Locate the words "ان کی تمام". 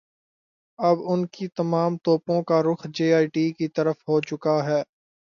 1.07-1.97